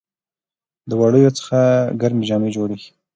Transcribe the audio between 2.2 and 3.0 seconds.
جامې جوړیږي.